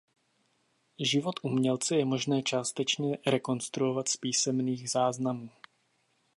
Život 0.99 1.39
umělce 1.43 1.95
je 1.95 2.05
možné 2.05 2.43
částečně 2.43 3.17
rekonstruovat 3.27 4.09
z 4.09 4.17
písemných 4.17 4.89
záznamů. 4.89 5.49